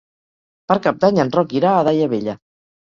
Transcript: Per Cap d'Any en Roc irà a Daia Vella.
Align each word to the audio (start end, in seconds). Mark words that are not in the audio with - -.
Per 0.71 0.77
Cap 0.87 0.99
d'Any 1.05 1.21
en 1.27 1.31
Roc 1.39 1.57
irà 1.61 1.77
a 1.77 1.87
Daia 1.91 2.11
Vella. 2.17 2.39